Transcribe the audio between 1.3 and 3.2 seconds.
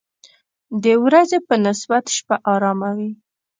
په نسبت شپه آرامه وي.